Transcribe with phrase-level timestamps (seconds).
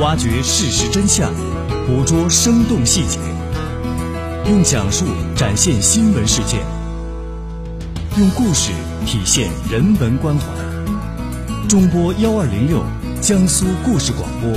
[0.00, 1.32] 挖掘事实真相，
[1.86, 3.16] 捕捉生动细节，
[4.50, 6.58] 用讲述展现新闻事件，
[8.18, 8.72] 用故事
[9.06, 10.46] 体现人文关怀。
[11.68, 12.82] 中波幺二零六，
[13.22, 14.52] 江苏故事广播，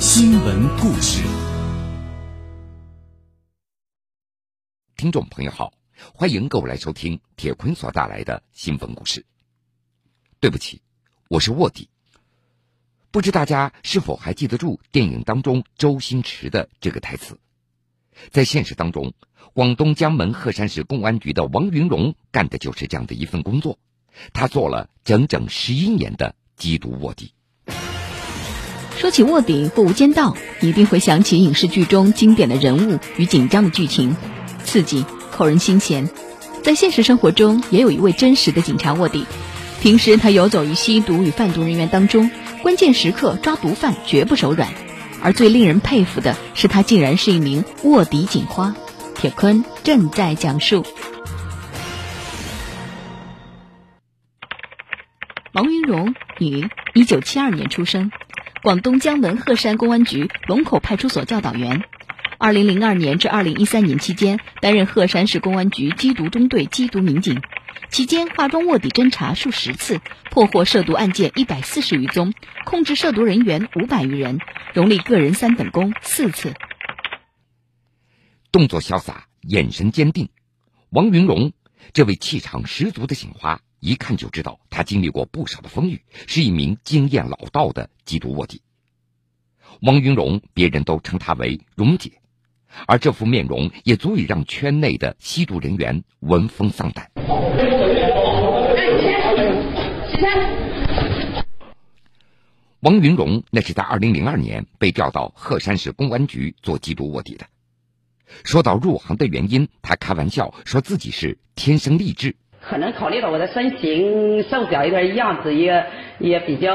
[0.00, 1.22] 新闻故事。
[4.96, 5.70] 听众朋友好，
[6.14, 9.22] 欢迎各位来收听铁坤所带来的新闻故事。
[10.40, 10.80] 对不起，
[11.28, 11.86] 我是卧底。
[13.12, 17.38] 不知大家是否还记得住电影当中周星驰的这个台词？
[18.30, 19.14] 在现实当中，
[19.52, 23.78] 广东江门鹤山市公安局的王云龙干的就是这样的一份工作。
[24.32, 27.32] 他做了整整十一年的缉毒卧底。
[28.96, 34.14] 说起卧底或无间道，一定会想起影视剧中经典的人物与紧张的剧情，
[34.62, 36.08] 刺激扣人心弦。
[36.62, 39.26] 在现实生活中，也有一位真实的警察卧底。
[39.80, 42.30] 平时他游走于吸毒与贩毒人员当中。
[42.62, 44.68] 关键时刻抓毒贩绝不手软，
[45.22, 48.74] 而最令人佩服的是，他竟然是一名卧底警花。
[49.14, 50.84] 铁坤正在讲述。
[55.52, 58.12] 王云荣，女，一九七二年出生，
[58.62, 61.82] 广东江门鹤山公安局龙口派出所教导员。
[62.38, 67.42] 二零零二年至二零一三年期间，担任鹤山市公安局缉毒中队缉毒民警。
[67.90, 72.32] 期间化妆卧底侦查数十次，破获涉毒案件一百四十余宗，
[72.64, 74.38] 控制涉毒人员五百余人，
[74.74, 76.54] 荣立个人三等功四次。
[78.52, 80.28] 动作潇洒，眼神坚定，
[80.90, 81.52] 王云荣
[81.92, 88.62] 这位气场十足的警花，一看就知道他经历过不少的风雨，是一名经验老道的缉毒卧底。
[89.82, 92.20] 王云荣，别人都称他为“荣姐”，
[92.86, 97.10] 而这副面容也足以让圈内的吸毒人员闻风丧胆。
[102.80, 107.44] 王云荣那是在二零零二年被调到鹤山市公安局做缉毒卧底的。
[108.42, 112.36] 说到入行的原因，他开玩笑说自己是天生丽质。
[112.62, 115.84] 可能考虑到我的身形瘦小一点，样子也
[116.20, 116.72] 也比较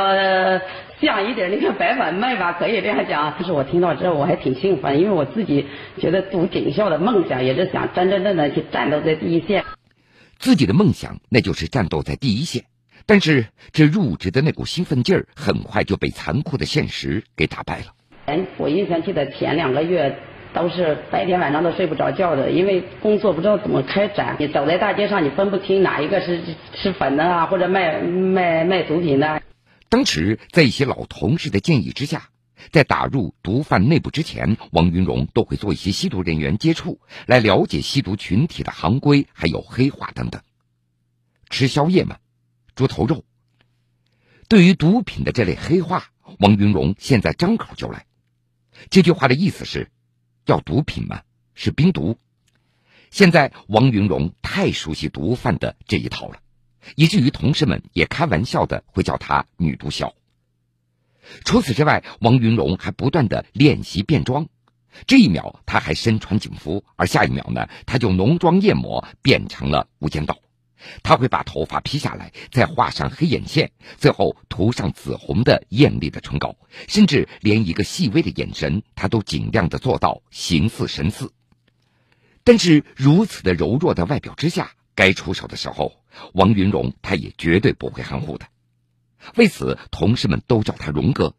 [1.02, 3.34] 像一点那个白粉妹吧，可以这样讲。
[3.38, 5.66] 但是我听到之后我还挺兴奋，因为我自己
[6.00, 9.64] 觉得读警校的梦想也是想真真正正去战斗在第一线。
[10.38, 12.66] 自己的梦想那就是战斗在第一线。
[13.06, 17.94] 但是这入职的那股兴奋劲儿，很快就被残酷的现实给打败了。
[18.26, 20.18] 哎，我印象记得前两个月
[20.54, 24.38] 都是白天晚上都睡不着觉的，因为工作不知道怎么开展。
[24.40, 26.42] 你走在大街上，你分不清哪一个是
[26.74, 29.42] 吃粉的啊，或者卖卖卖毒品的。
[29.90, 32.30] 当时在一些老同事的建议之下，
[32.72, 40.42] 在打入毒贩内部之前，王云荣都会做一些吸毒人员接触，来了解吸毒群体的行规，还有黑话等等。
[41.52, 42.18] 吃宵夜吗？
[42.76, 43.24] 猪头肉。
[44.48, 48.06] 对于毒品的这类黑话，王云荣现在张口就来。
[48.90, 49.90] 这句话的意思是：
[50.46, 51.22] 要毒品吗？
[51.56, 52.20] 是冰毒。
[53.10, 56.40] 现在王云荣太熟悉毒贩的这一套了，
[56.96, 60.12] 以至于同事们也开玩笑的会叫他“女毒枭”。
[61.46, 64.48] 除此之外，王云荣还不断的练习变装。
[65.08, 70.38] 这一秒他还身穿警服，而下一秒呢，他就浓妆艳抹变成了无间道。
[71.04, 76.56] 他会把头发披下来，再画上黑眼线，最后涂上紫红的艳丽的唇膏，
[76.88, 81.32] 甚至连一个细微的眼神，他都尽量的做到形似神似。
[82.44, 85.94] 但是如此的柔弱的外表之下，该出手的时候，
[86.34, 88.46] 王云荣他也绝对不会含糊的。
[89.36, 91.36] 为此，同事们都叫他荣哥，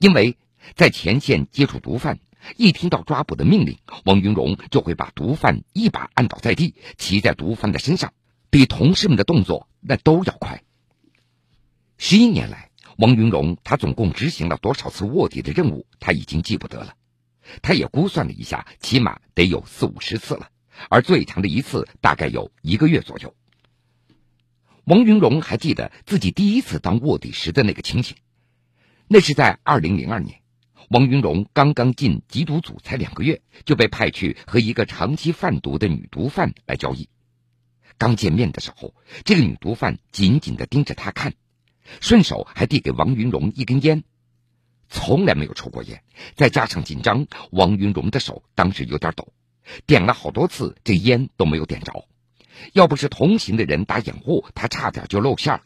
[0.00, 0.36] 因为
[0.74, 2.18] 在前线接触毒贩，
[2.56, 8.12] 一听到抓捕的命令，王云荣就会把毒贩一把按倒在地，骑在毒贩的身上。
[8.54, 10.62] 比同事们的动作那都要快。
[11.98, 16.94] 十一年来，王云荣他总共执行了多少次卧底的任务，他已经记不得了。
[17.62, 20.50] 他也估算了一下，起码得有四五十次了，
[20.88, 23.34] 而最长的一次大概有一个月左右。
[24.84, 28.16] 王云荣还记得自己第一次当卧底时的那个情形，
[29.08, 30.42] 那是在二零零二年，
[30.90, 37.08] 王云荣刚刚进缉毒组才两个月，就被派去和一个长期贩毒的女毒贩来交易。
[37.98, 38.94] 刚见面的时候，
[39.24, 41.34] 这个女毒贩紧紧的盯着他看，
[42.00, 44.04] 顺手还递给王云荣一根烟。
[44.88, 46.02] 从来没有抽过烟，
[46.36, 49.32] 再加上紧张，王云荣的手当时有点抖，
[49.86, 52.06] 点了好多次，这烟都没有点着。
[52.72, 55.62] 要不是同行的人打掩护，他差点就露馅了。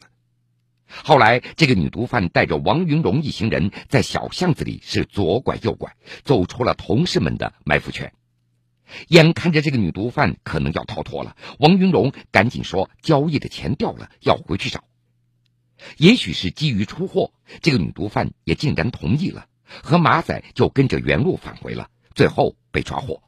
[0.87, 8.11] 后来，这个女毒贩带着王云荣一行人在小巷子里是左拐右拐，走出了同事们的埋伏圈。
[9.07, 14.83] 眼看着这个女毒贩可能要逃脱了，王云荣赶紧说：“交易的钱掉了，要回去找。”
[15.97, 17.31] 也许是基于出货，
[17.61, 19.47] 这个女毒贩也竟然同意了。
[19.83, 23.21] 和马仔就跟着原路返回了，最后被抓获。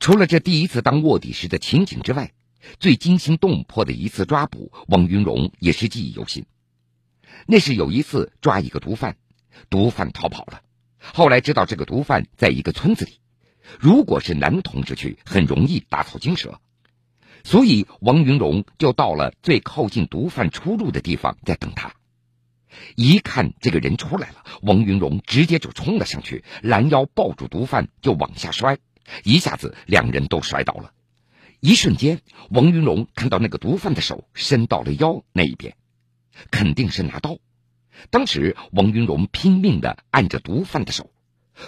[0.00, 2.32] 除了这第一次当卧底时的情景之外，
[2.80, 6.46] 最惊心动魄的一次抓捕，王云荣也是记忆犹新。
[7.46, 9.16] 那是有一次抓一个毒贩，
[9.68, 10.62] 毒贩逃跑了，
[11.12, 13.20] 后来知道这个毒贩在一个村子里，
[13.80, 16.60] 如果是男同志去，很容易打草惊蛇，
[17.42, 21.94] 所以王云荣就到了最靠近毒贩出入的地方，在等他。
[22.96, 28.78] 一看这个人出来了，王云荣直接就冲了上去，拦腰抱住毒贩就往下摔，
[29.22, 30.92] 一下子两人都摔倒了。
[31.60, 32.20] 一瞬间，
[32.50, 35.76] 王云荣看到那个毒贩的手伸到了腰那一边，
[36.50, 37.38] 肯定是拿刀。
[38.10, 41.10] 当时王云荣拼命的按着毒贩的手，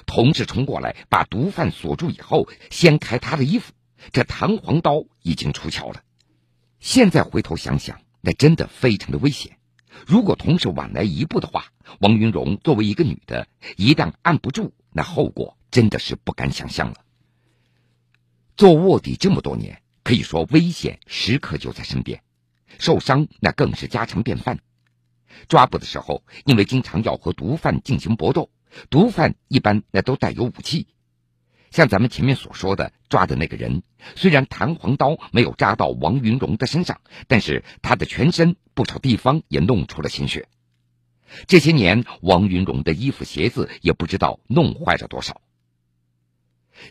[0.06, 3.72] 同志冲过来把毒贩锁住以后，掀开他的衣服，
[4.12, 6.02] 这弹簧刀已经出鞘了。
[6.80, 9.58] 现在回头想想，那真的非常的危险。
[10.06, 16.96] 如果同事晚来一步的话，王云荣作为一个女的，一旦按不住，那后果真的是不敢想象了。
[18.56, 22.22] 做卧底这么多年，可以说危险时刻就在身边，
[22.78, 24.60] 受伤那更是家常便饭。
[25.48, 28.50] 抓捕的时候，因为经常要和毒贩进行搏斗，
[28.90, 30.86] 毒贩一般那都带有武器。
[31.70, 33.82] 像咱们前面所说的抓的那个人，
[34.14, 40.48] 虽然弹簧刀没有扎到王云荣的身上，但是他的全身不少地方也弄出了鲜血。
[41.46, 45.40] 这些年，王云荣的衣服鞋子也不知道弄坏了多少。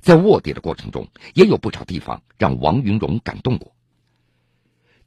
[0.01, 3.74] 在卧底的过程中，也有不少地方让王云荣感动过。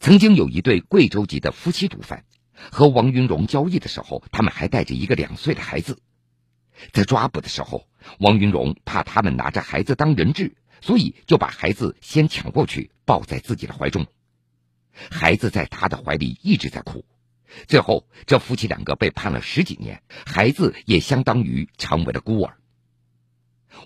[0.00, 2.24] 曾经有一对贵州籍的夫妻毒贩，
[2.54, 6.00] 和王云荣交易的时候，他们还带着一个两岁的孩子。
[6.92, 7.86] 在抓捕的时候，
[8.18, 14.06] 王云荣怕他们拿着孩子当人质，所以就把孩子先抢过去，抱在自己的怀中。
[15.10, 17.04] 孩子在他的怀里一直在哭。
[17.66, 22.58] 最后，这夫妻两个被判了十几年，孩子也相当于成为了孤儿。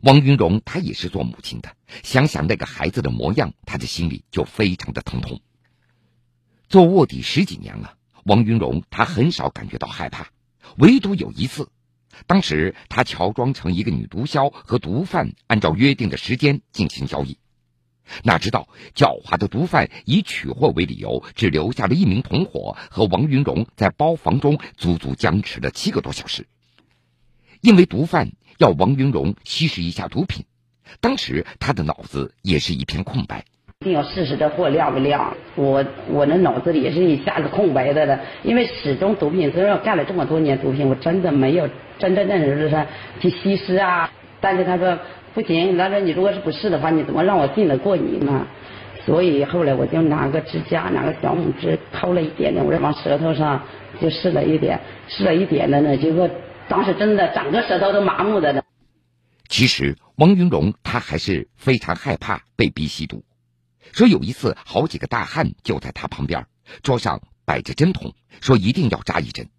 [0.02, 5.40] 王云荣他也是做母亲的，想想那个孩子的模样，他的心里就非常的疼痛。
[6.68, 10.28] 做卧底十几年了，王云荣他很少感觉到害怕，
[10.78, 11.68] 唯独有一次。
[12.26, 17.38] 当时他乔装成一个女毒枭，和毒贩按照约定的时间进行交易。
[18.24, 26.46] 哪知道狡猾的毒贩以取货为理由，只留下了一名同伙和王云荣在包房中足足僵持了七个多小时。
[27.60, 30.44] 因为毒贩要王云荣吸食一下毒品，
[31.00, 33.46] 当时他的脑子也是一片空白。
[33.82, 35.37] 一定要试试这货亮不亮？
[35.56, 41.69] 我我那脑子里也是一下子空白的了，因为始终毒品，虽然干了这么多年毒品，我真的没有
[41.99, 42.87] 真真正正的是
[43.19, 44.08] 去吸食啊。
[44.40, 44.96] 但是他说
[45.34, 48.46] 不行，他说你如果是不试的话，你怎么让我信得过你呢？
[49.05, 53.61] 所以后来我就拿个指甲，拿个小拇指抠了一点点，我就往舌头上
[54.00, 56.31] 就试了一点，试了一点的呢，结果
[56.69, 58.62] 当时真的整个舌头都麻木的了。
[59.49, 63.25] 其实王云荣他还是非常害怕被逼吸毒。
[63.93, 66.46] 说有一次，好几个大汉就在他旁边，
[66.82, 69.50] 桌上摆着针筒，说一定要扎一针。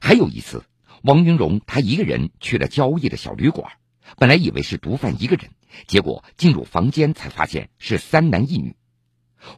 [0.00, 0.64] 还有一次，
[1.02, 3.72] 王云荣他一个人去了交易的小旅馆，
[4.16, 5.50] 本来以为是毒贩一个人，
[5.86, 8.76] 结果进入房间才发现是三男一女。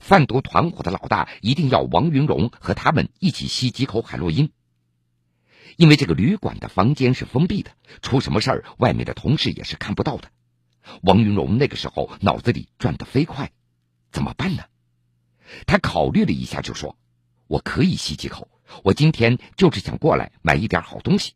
[0.00, 4.50] 贩毒团伙的老大一定要王云荣和他们一起吸几口海洛因，
[5.76, 7.70] 因为这个旅馆的房间是封闭的，
[8.02, 10.30] 出什么事儿，外面的同事也是看不到的。
[11.02, 13.50] 王云荣那个时候脑子里转得飞快，
[14.10, 14.64] 怎么办呢？
[15.66, 16.96] 他考虑了一下，就说
[17.46, 18.48] ：“我可以吸几口。
[18.82, 21.34] 我今天就是想过来买一点好东西。”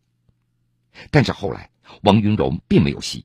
[1.12, 1.71] 但是后来，
[2.02, 3.25] 王云荣并没有吸。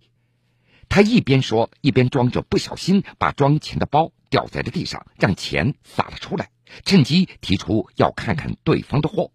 [0.87, 6.51] 他一边说，一边装着不小心把装钱的包掉在了地上，让钱洒了出来，
[6.85, 9.31] 趁机提出要看看对方的货。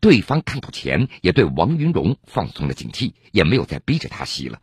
[0.00, 4.60] 对方看到钱，也对王云荣放松了警惕，也没有再逼着他吸了。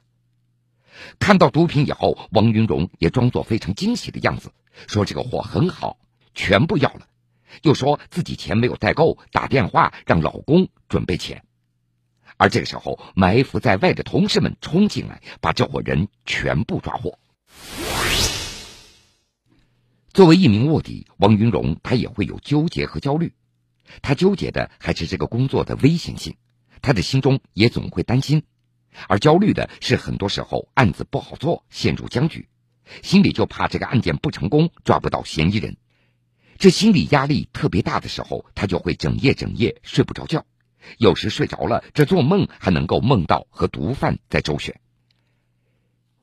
[1.19, 4.51] 看到毒品以后，王云荣也装作非常惊喜的样子，
[4.87, 5.97] 说：“这个货很好，
[6.33, 7.07] 全部要了。”
[7.63, 11.43] 又说自己钱没有带够，打电话让老公准备钱。
[12.37, 17.19] 而这个时候，埋伏在外的同事们冲进来，把这伙人全部抓获。
[20.13, 23.33] 作为一名卧底，王云荣他也会有纠结和焦虑。
[24.01, 26.35] 他纠结的还是这个工作的危险性，
[26.81, 28.43] 他的心中也总会担心。
[29.07, 32.47] 而焦虑的是，很多时候案子不好做，陷入僵局，
[33.01, 35.77] 心里就怕这个案件不成功，抓不到嫌疑人。
[36.57, 40.45] 这心理压力特别大的时候，他就会整夜整夜睡不着觉，
[40.97, 44.79] 有时睡着了，这做梦还能够梦到和毒贩在周旋。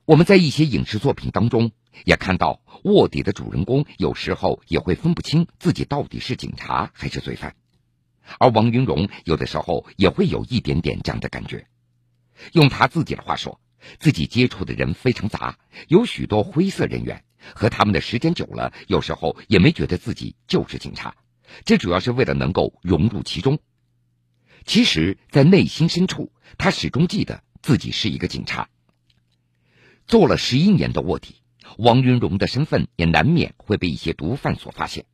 [0.05, 1.71] 我们在一些影视作品当中
[2.05, 7.55] 也看到，卧底的主人公有时候也会分不清自己到底是警察还是罪犯。
[8.37, 11.67] 而王云荣有的时候也会有一点点这样的感觉。
[12.53, 13.59] 用他自己的话说，
[13.99, 17.23] 自己接触的人非常杂，有许多灰色人员，
[17.55, 21.15] 和他们的时间久了，有时候也没觉得自己就是警察。
[21.65, 23.59] 这主要是为了能够融入其中。
[24.65, 28.69] 其实，在内心深处，他始终记得自己是一个警察。
[30.05, 31.35] 做了十一年的卧底，
[31.77, 35.05] 王云荣的身份也难免会被一些毒贩所发现。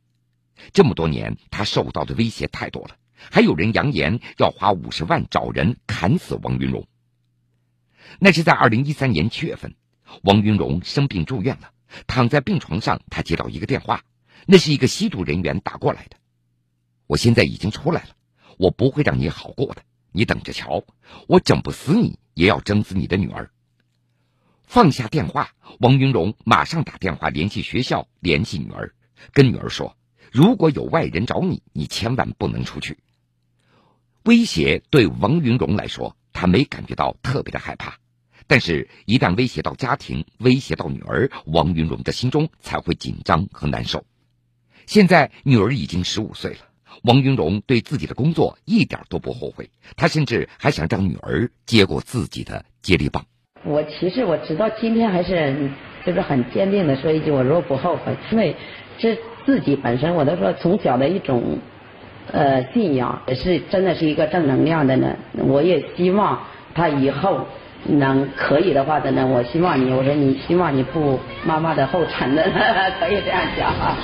[0.72, 2.96] 这么多年，他受到的威胁太多了，
[3.30, 6.86] 还有人扬言要花五十万找人砍死王云荣。
[8.18, 9.74] 那是在二零一三年七月份，
[10.22, 11.70] 王云荣生病住院了，
[12.06, 14.04] 躺在病床上，他接到一个电话，
[14.46, 16.16] 那是一个吸毒人员打过来的。
[17.06, 18.08] 我现在已经出来了，
[18.58, 19.82] 我不会让你好过的，
[20.12, 20.84] 你等着瞧，
[21.28, 23.50] 我整不死你也要整死你的女儿。
[24.64, 28.94] 放下电话，王云荣马上打电话联系学校，联系女儿，
[29.32, 29.96] 跟女儿说
[30.32, 32.98] ：“如果有外人找你，你千万不能出去。”
[34.24, 37.94] 威胁对王云荣来说，他没感觉到特别的害怕，
[38.46, 44.04] 但是，一旦威胁到家庭，威胁到女儿，王云荣的心中才会紧张和难受。
[44.84, 46.58] 现在女儿已经十五岁了，
[47.02, 53.24] 王云荣对自己的工作一点都不后悔，他甚至还想让女儿接过自己的接力棒。
[53.64, 55.70] 我其实我直到今天还是
[56.04, 58.54] 就是很坚定的说一句，我说不后悔，因为
[58.98, 61.60] 这自己本身我都说从小的一种
[62.32, 65.16] 呃信仰，也是真的是一个正能量的呢。
[65.34, 67.46] 我也希望他以后
[67.84, 72.42] 能可以的话的呢，我希望你，我说你希望你步妈妈的后尘的，
[73.00, 73.98] 可以这样讲啊。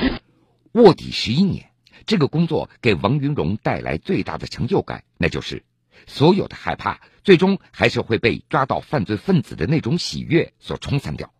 [0.73, 1.67] 卧底十一年，
[2.07, 5.63] 这个工作给王云荣带来最大的成就感，那就是
[6.07, 7.01] 所有的害怕。
[7.25, 11.31] 最终还是会被抓到犯罪分子的那种喜悦所冲散掉。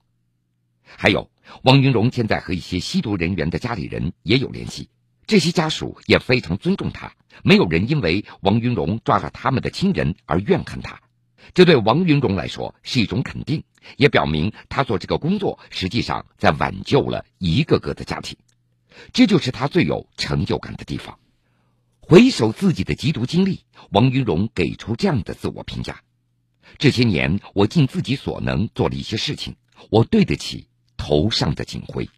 [0.85, 1.29] 还有，
[1.63, 4.89] 王云荣现在和一些吸毒人员的家里人也有联系，
[5.27, 11.01] 这些家属也非常尊重他，没有人因为王云荣抓了他们的亲人而怨恨他。
[11.55, 13.65] 这对王云荣来说是一种肯定，
[13.97, 18.37] 也表明他做这个工作实际上在挽救了一个个的家庭，
[19.13, 21.19] 这就是他最有成就感的地方。
[22.01, 23.61] 回首自己的缉毒经历，
[23.91, 26.03] 王云荣给出这样的自我评价：
[26.79, 29.57] 这些年，我尽自己所能做了一些事情，
[29.91, 32.09] 我对得起头上的警徽。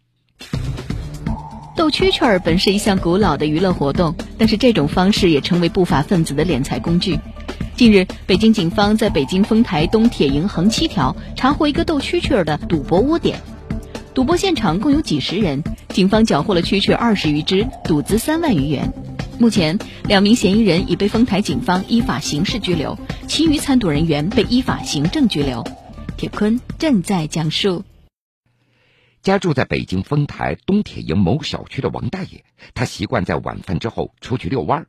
[1.75, 7.19] 斗蛐蛐儿本是一项古老的娱乐活动，但是这种方式也成为不法分子的敛财工具。
[7.75, 13.41] 近日，北京警方在北京丰台东铁营横七条查获一个斗蛐蛐儿的赌博窝点，
[14.13, 18.93] 赌博现场共有几十人，警方缴获了蛐蛐二十余只，赌资三万余元。
[19.37, 19.77] 目前，
[20.07, 25.61] 两名嫌疑人已被丰台警方依法刑事拘留，其余参赌人员被依法行政拘留。
[26.15, 27.83] 铁坤正在讲述。
[29.25, 32.43] 家住在北京丰台东铁营某小区的王大爷，
[32.75, 34.87] 他习惯在晚饭之后出去遛弯儿。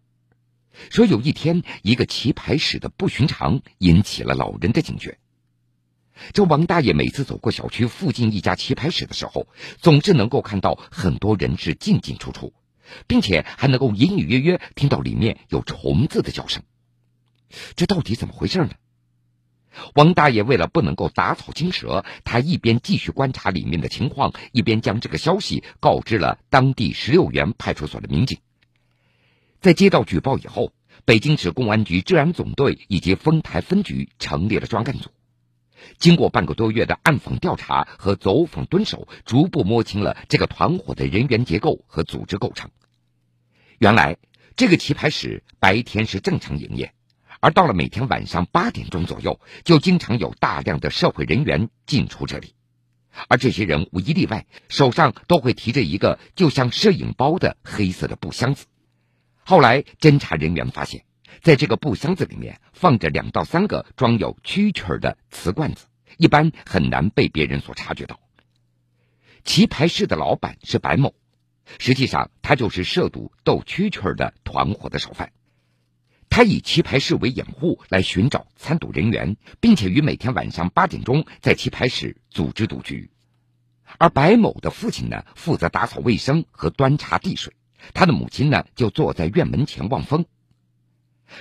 [0.90, 5.18] 说有一天，一个棋牌室的不寻常引起了老人的警觉。
[6.34, 12.52] 这王大爷每次走过小区附近一家棋牌室的时候，总是能够看到很多人是进进出出。
[13.08, 16.62] 并且还能够隐隐约约听到里面有虫子的叫声，
[17.74, 18.70] 这到底怎么回事呢？
[19.94, 28.38] 王大爷为了不能够打草惊蛇，他一边继续观察里面的情况，一边将这个消息告知了当地十六元派出所的民警。
[29.60, 30.72] 在接到举报以后，
[31.04, 35.10] 北京市公安局治安总队以及丰台分局成立了专案组。
[35.98, 42.70] 经过半个多月的暗访调查和走访蹲守，逐步摸清了这个团伙的人员结构和组织构成。
[43.78, 44.16] 原来，
[44.56, 46.94] 这个棋牌室白天是正常营业，
[47.40, 52.54] 而到了每天晚上八点钟左右，就经常有大量的社会人员进出这里。
[53.28, 58.66] 而这些人无一例外，手上都会提着一个就像摄影包的黑色的布箱子。
[59.42, 61.04] 后来，侦查人员发现。
[61.42, 68.18] 在这个布箱子里面放着两到三个装有蛐蛐的瓷罐子，一般很难被别人所察觉到。
[69.44, 71.14] 棋牌室的老板是白某，
[71.78, 75.30] 实际上他就是涉赌斗蛐蛐的团伙的首犯。
[76.36, 83.10] 他以棋牌室为掩护来寻找参赌人员，并且于每天晚上八点钟在棋牌室组织赌局。
[83.96, 87.54] 而白某的父亲呢，负责打扫卫生和端茶递水，
[87.94, 90.26] 他的母亲呢，就坐在院门前望风。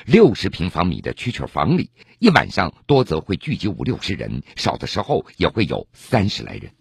[0.05, 6.71] 六十平方米的蛐蛐房里，一晚上多则会聚集五六十人，少的时候也会有三十来人。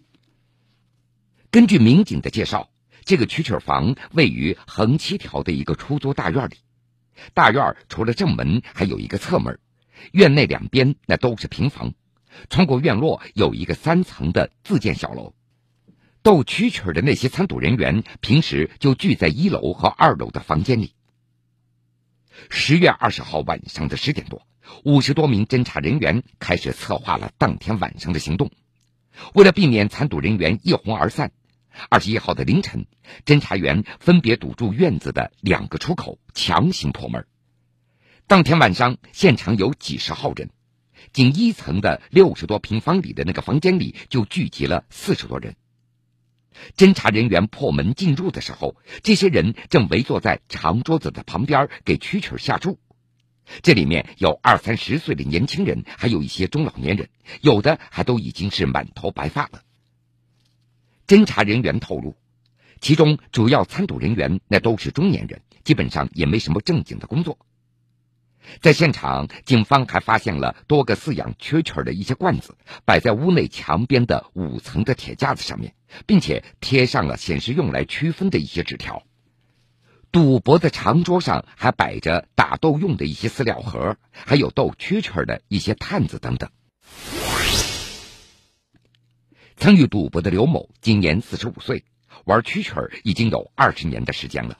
[1.51, 2.69] 根据民警的介绍，
[3.03, 6.55] 这个蛐蛐房位于横七条的一个出租大院里。
[7.33, 9.59] 大院除了正门，还有一个侧门，
[10.11, 11.93] 院内两边那都是平房。
[12.49, 15.33] 穿过院落，有一个三层的自建小楼。
[16.21, 20.93] 斗蛐蛐的那些参赌人员，平时就聚在一楼和二楼的房间里。
[22.49, 24.45] 十月二十号晚上的十点多，
[24.83, 28.51] 五十多名侦查人员开始策划了当天晚上的行动。
[29.33, 31.31] 为了避免参赌人员一哄而散，
[31.89, 32.85] 二十一号的凌晨，
[33.25, 37.25] 侦查员分别堵住院子的两个出口，强行破门。
[38.27, 40.49] 当天晚上，现场有几十号人，
[41.13, 45.55] 仅一层的六十多平方里的那个房间里就聚集了四十多人。
[46.77, 52.79] 侦查人员破门进入的时候，这些人正围坐在长桌子的旁边给蛐蛐下注。
[53.61, 57.09] 这里面有二三十岁的年轻人，还有一些中老年人，
[57.41, 59.61] 有的还都已经是满头白发了。
[61.07, 62.15] 侦查人员透露，
[62.81, 67.37] 其中主要参赌人员那都是中年人，基本上也没什么正经的工作。
[68.61, 75.73] 在现场，警方还发现了多个饲养蛐蛐的一些罐子，摆在屋内墙边的五层的铁架子上面，
[76.05, 79.03] 并且贴上了显示用来区分的一些纸条。
[80.11, 86.51] 赌博的长桌上还摆着打斗用的一些饲料盒，还有斗蛐蛐的一些探子等等。
[89.57, 91.85] 参与赌博的刘某今年四十五岁，
[92.25, 94.59] 玩蛐蛐已经有二十年的时间了。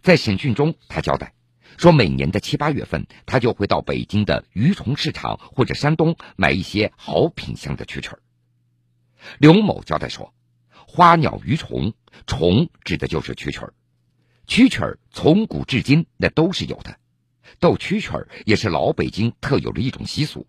[0.00, 1.34] 在审讯中，他交代。
[1.76, 8.20] 说每年的七八月份，他就会到北京的鱼虫市场或者山东买一些好品相的蛐蛐儿。
[9.38, 10.32] 刘某交代说，
[10.70, 11.92] 花鸟鱼虫，
[12.26, 13.74] 虫指的就是蛐蛐儿，
[14.48, 16.98] 蛐蛐儿从古至今那都是有的。
[17.60, 20.46] 斗蛐蛐儿也是老北京特有的一种习俗。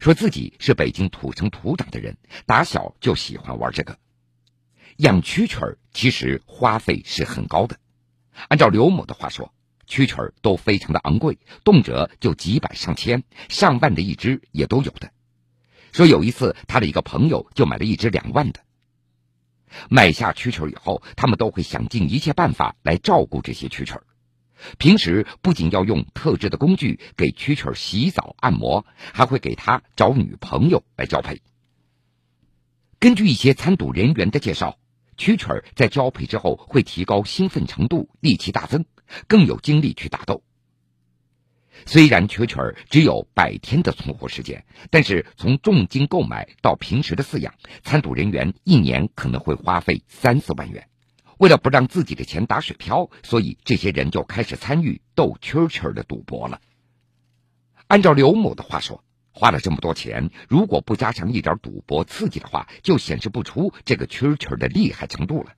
[0.00, 2.16] 说自己是北京土生土长的人，
[2.46, 3.98] 打小就喜欢玩这个。
[4.96, 7.78] 养蛐蛐儿其实花费是很高的，
[8.48, 9.52] 按照刘某的话说。
[9.90, 15.10] 蛐蛐儿都非常的昂贵，动辄就几百上千、上万的一只也都有的。
[15.92, 18.60] 说有一次，他的一个朋友就买了一只两万的。
[19.88, 24.02] 买下蛐蛐儿以后，他们都会想尽一切办法来照顾这些蛐蛐儿。
[24.78, 31.42] 平时不仅要用特制的工具给蛐蛐洗澡按摩，还会给他找女朋友来交配。
[32.98, 34.78] 根据一些参赌人员的介绍，
[35.16, 38.84] 蛐蛐在交配之后会提高兴奋程度，力气大增。
[39.26, 40.42] 更有精力去打斗。
[41.86, 50.87] 虽然蛐蛐只有百天的存活时间，但是从重金购买到平时的饲养，参赌人员一年可能会花费三四万元。
[51.38, 56.60] 为了不让自己的钱打水漂，所以这些人就开始参与斗蛐蛐的赌博了。
[57.86, 65.54] 按照刘某的话说，花了这么多钱，如果不加强一点赌博刺激的话，就显示不出这个蛐蛐的厉害程度了。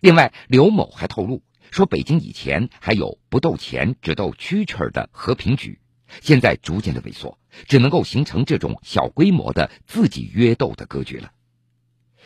[0.00, 1.42] 另外，刘某还透露。
[1.72, 5.80] 说北京以前还有不斗钱只斗蛐蛐的和平局，
[6.22, 11.32] 现在逐渐的萎缩，只能够形成这种小规模的自己约斗的格局了。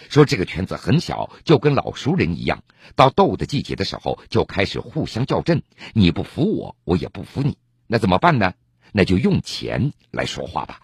[0.08, 2.62] 说这个圈子很小，就跟老熟人一样，
[2.96, 8.54] 到斗的季节的时候就开始互相较真，你不服我，我也不服你，那怎么办呢？
[8.92, 10.80] 那就用钱来说话吧。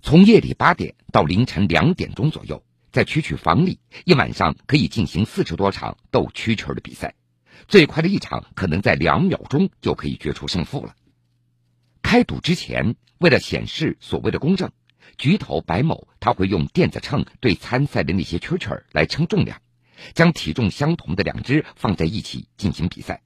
[0.00, 2.62] 从夜里八点到凌晨两点钟左右。
[2.90, 7.14] 在蛐蛐房里，一晚上可以进行四十多场斗蛐蛐的比赛，
[7.66, 10.94] 最快的一场可能在两秒钟就可以决出胜负了。
[12.02, 14.72] 开赌之前，为了显示所谓的公正，
[15.18, 19.60] 局头白某他会用电子秤对参赛的那些蛐蛐来称重量，
[20.14, 23.22] 将体重相同的两只放在一起进行比赛。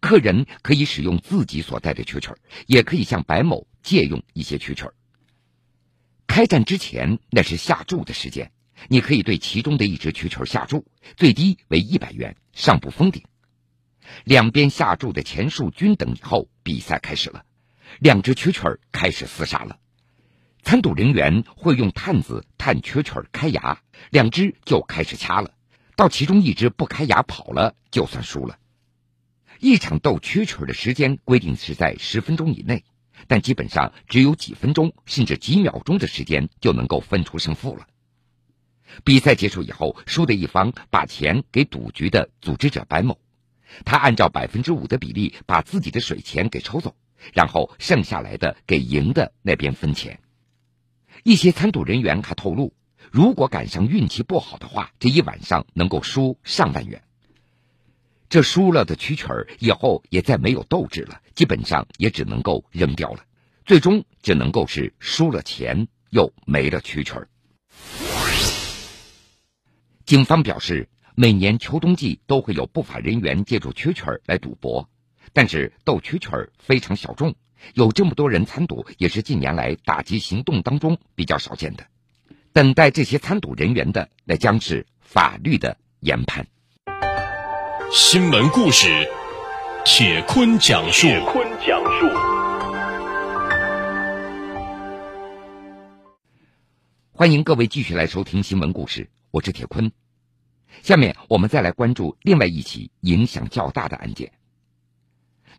[0.00, 2.34] 客人可以使用自己所带的蛐蛐
[2.66, 4.90] 也可以向白某借用一些蛐蛐
[6.26, 8.52] 开战之前，那是下注的时间。
[8.88, 10.84] 你可以对其中的一只蛐蛐下注，
[11.16, 13.24] 最低为一百元，上不封顶。
[14.24, 17.44] 两边下注的钱数均等以后，比赛开始了。
[17.98, 19.78] 两只蛐蛐开始厮杀了。
[20.62, 25.52] 参赌人员会用探子探蛐蛐开牙，两只就开始掐了。
[25.96, 28.58] 到其中一只不开牙跑了，就算输了。
[29.60, 32.84] 一场斗蛐蛐的时间规定是在十分钟以内，
[33.26, 37.86] 但基本上只有几分钟甚至几秒钟的时间就能够分出胜负了。
[39.04, 43.18] 比赛结束以后，输的一方把钱给赌局的组织者白某，
[43.84, 46.94] 他按照百分之五的比例把自己的水钱给抽走，
[47.32, 50.20] 然后剩下来的给赢的那边分钱。
[51.24, 52.74] 一些参赌人员还透露，
[53.10, 57.02] 如果赶上运气不好的话，这一晚上能够输上万元。
[58.28, 63.24] 这输了的蛐蛐儿以后也再没有斗志了，基本上也只能够扔掉了，
[63.64, 67.28] 最终只能够是输了钱又没了蛐蛐儿。
[70.04, 74.88] 警方表示，每年秋冬季都会有不法人员借助蛐蛐儿来赌博，
[75.32, 77.34] 但是斗蛐蛐儿非常小众，
[77.74, 81.86] 有这么多人参赌也是近年来打击行动当中比较少见的。
[82.52, 86.46] 等待这些参赌人员的，那将是法律的严判。
[87.92, 88.86] 新闻故事，
[89.84, 91.06] 铁坤讲述。
[91.06, 92.06] 铁坤讲述。
[97.12, 99.90] 欢迎各位继续来收听新闻故事，我是铁坤。
[100.82, 104.30] 下面我们再来关注另外一起影响较大的案件。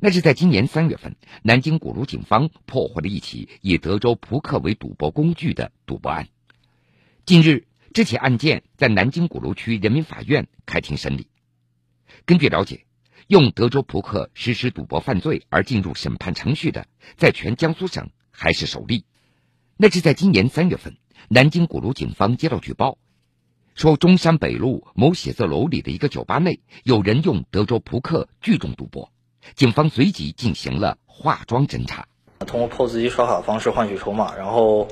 [0.02, 6.30] 那是在今年三月份，南京鼓楼警方破获了一起以德州扑克为赌博工具的赌博案。
[7.26, 11.28] 近日，这起案件在南京鼓楼区人民法院开庭审理。
[12.26, 12.86] 根据了解，
[13.28, 19.04] 用德州扑克实施赌博犯罪而进入审判程序的，在全江苏省还是首例。
[19.76, 20.96] 那是在今年三月份，
[21.28, 22.98] 南京鼓楼警方接到举报，
[23.76, 29.12] 说中山北路某写字楼里的一个酒吧内有人用德州扑克聚众赌博。
[29.56, 32.08] 警方随即进行了化妆侦查，
[32.46, 34.88] 通过 POS 机刷卡方式换取筹码，然后，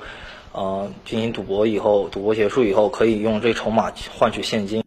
[0.52, 4.84] 呃，进行赌博以后，赌博结束以后，可以用这筹码换取现金。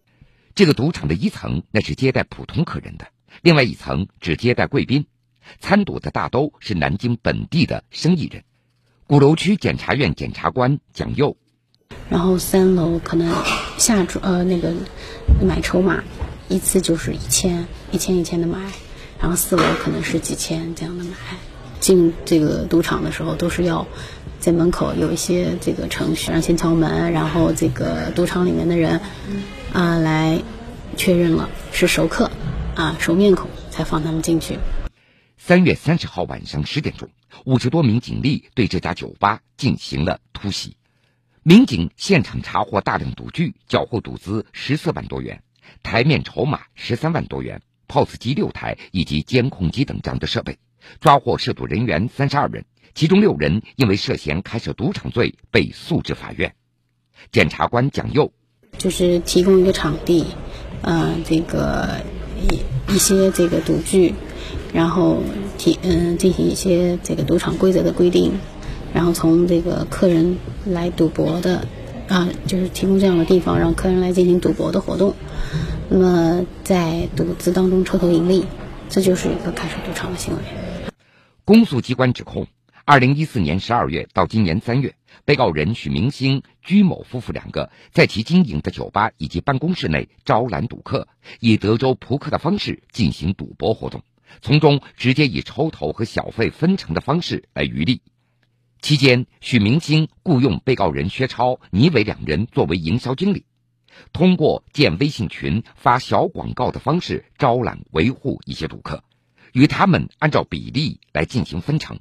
[0.55, 3.07] 这个赌场的一层那是接待普通客人的，
[3.42, 5.07] 另外一层只接待贵宾。
[5.59, 8.44] 参赌的大都是南京本地的生意人。
[9.07, 11.37] 鼓楼区检察院检察官蒋佑，
[12.09, 13.33] 然后三楼可能
[13.79, 14.73] 下注呃那个
[15.42, 16.05] 买筹码，
[16.49, 18.70] 一次就是一千一千一千的买。
[19.20, 21.11] 然后四楼可能是几千这样的买，
[21.78, 23.87] 进这个赌场的时候都是要
[24.38, 29.00] 在门口有一些这个程序，让先敲门，然后这个赌场里面的人
[29.74, 30.40] 啊来
[30.96, 32.30] 确认了是熟客
[32.74, 34.59] 啊熟面孔，才放他们进去。
[35.37, 37.11] 三月三十号晚上十点钟，
[37.44, 40.76] 五十多名警力对这家酒吧进行了突袭，
[41.42, 45.42] 民警现场查获大量赌具，缴获赌资十四万多元，
[45.83, 47.61] 台面筹码十三万多元。
[47.90, 50.59] POS 机六台以及监控机等这样的设备，
[51.00, 56.55] 抓获涉赌人员三十二人，其中六人因为涉嫌开设赌场罪被诉至法院。
[57.33, 58.33] 检察官蒋佑
[58.79, 60.24] 就是提供一个场地，
[60.83, 61.96] 呃，这个
[62.40, 64.14] 一一些这个赌具，
[64.72, 65.22] 然后
[65.59, 68.38] 提嗯进行一些这个赌场规则的规定，
[68.94, 71.66] 然后从这个客人来赌博的
[72.09, 75.14] 啊，就是提供这样的地方，让客人来进行赌博的活动。
[75.92, 78.44] 那么，在赌资当中抽头盈利，
[78.88, 80.40] 这就是一个开设赌场的行为。
[81.44, 82.46] 公诉机关指控，
[82.85, 91.09] 二零一四年十二月到今年三月，被告人许明星、居某夫妇两个在其经营的酒吧以及办公室内招揽赌客，
[91.40, 94.05] 以德州扑克的方式进行赌博活动，
[94.42, 98.00] 从中直接以抽头和小费分成的方式来渔利。
[98.81, 103.44] 期间，许明星雇佣被告人薛超、倪伟两人作为营销经理。
[104.12, 109.05] 通过建微信群、发小广告的方式招揽、维护一些赌客，
[109.53, 111.98] 与他们按照比例来进行分成。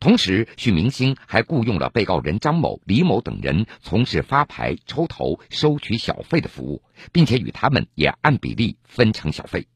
[0.00, 9.68] 同时，许明星还雇佣了被告人张某、李某等人从事发牌、抽头、收取小费的服务，并且与他们也按比例分成小费。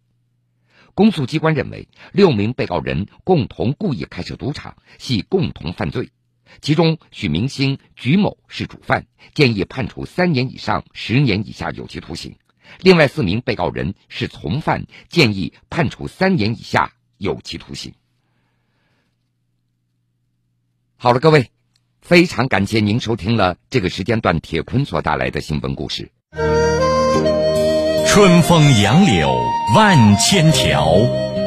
[0.95, 6.11] 公诉机关认为，六名被告人共同故意开设赌场，系共同犯罪。
[6.61, 12.33] 其中，许明星、鞠某是主犯，建议判处三年以上十年以下有期徒刑；
[12.81, 17.95] 另外四名被告人是从犯，建议判处三年以下有期徒刑。
[20.97, 21.51] 好了，各位，
[22.01, 26.11] 非常感谢您收听了这个时间段铁坤所带来的新闻故事。
[28.09, 29.39] 春风杨柳
[29.75, 30.95] 万千条，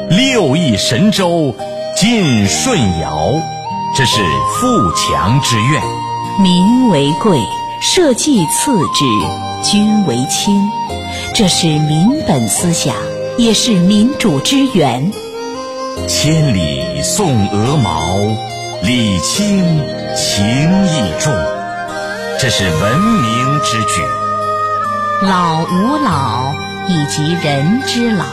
[0.08, 1.52] 六艺神州
[1.96, 3.59] 尽舜尧。
[3.92, 4.22] 这是
[4.54, 5.82] 富强之愿，
[6.40, 7.38] 民为贵，
[7.82, 9.04] 社稷次之，
[9.68, 10.62] 君为轻。
[11.34, 12.94] 这是民本思想，
[13.36, 15.12] 也是民主之源。
[16.08, 18.16] 千里送鹅毛，
[18.82, 19.58] 礼轻
[20.16, 21.34] 情意重。
[22.38, 24.02] 这是文明之举。
[25.22, 26.54] 老吾老
[26.88, 28.24] 以及人之老，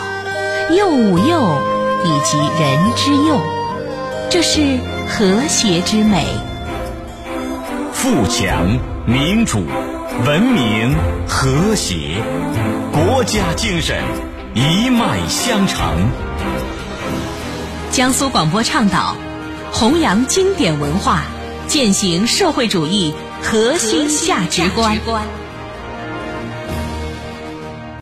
[0.73, 1.61] 幼吾幼
[2.05, 3.41] 以及人之幼。
[4.29, 4.79] 这是。
[5.09, 6.25] 和谐之美，
[7.93, 9.63] 富强、民主、
[10.25, 10.95] 文明、
[11.27, 12.21] 和谐，
[12.91, 14.03] 国家精神
[14.53, 16.09] 一脉相承。
[17.89, 19.15] 江苏广播倡导，
[19.71, 21.23] 弘扬经典文化，
[21.67, 24.97] 践行社会主义核心价值观。